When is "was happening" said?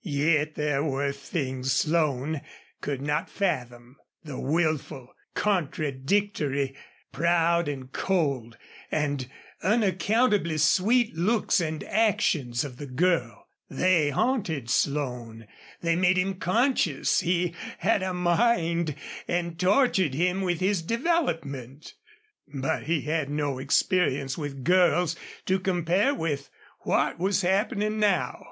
27.18-27.98